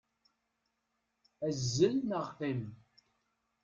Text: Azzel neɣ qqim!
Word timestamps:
Azzel 1.47 1.95
neɣ 2.01 2.25
qqim! 2.37 2.61